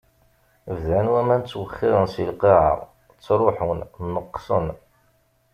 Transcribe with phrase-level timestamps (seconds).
[0.77, 2.73] Bdan waman ttwexxiṛen si lqaɛa,
[3.13, 3.79] ttṛuḥun,
[4.13, 4.67] neqqsen.